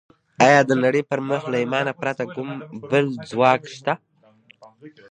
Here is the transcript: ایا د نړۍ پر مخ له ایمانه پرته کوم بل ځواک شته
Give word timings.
ایا 0.45 0.59
د 0.69 0.71
نړۍ 0.83 1.01
پر 1.09 1.19
مخ 1.29 1.41
له 1.51 1.57
ایمانه 1.63 1.93
پرته 1.99 2.23
کوم 2.33 2.49
بل 2.91 3.05
ځواک 3.29 3.61
شته 3.75 3.93